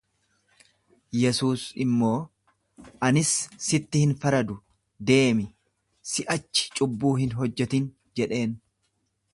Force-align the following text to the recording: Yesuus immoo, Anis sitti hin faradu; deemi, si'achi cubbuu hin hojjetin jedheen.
Yesuus 1.23 1.65
immoo, 1.85 2.13
Anis 3.09 3.33
sitti 3.67 4.01
hin 4.05 4.15
faradu; 4.25 4.57
deemi, 5.11 5.47
si'achi 6.15 6.69
cubbuu 6.81 7.15
hin 7.23 7.39
hojjetin 7.43 7.89
jedheen. 8.23 8.59